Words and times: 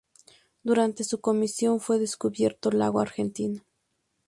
Durante 0.63 1.03
su 1.03 1.21
comisión 1.21 1.79
fue 1.79 1.99
descubierto 1.99 2.71
Lago 2.71 2.99
Argentino. 3.01 3.63